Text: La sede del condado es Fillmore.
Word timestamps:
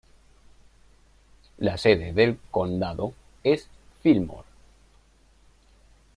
La 1.59 1.77
sede 1.77 2.11
del 2.11 2.39
condado 2.49 3.13
es 3.43 3.67
Fillmore. 4.01 4.47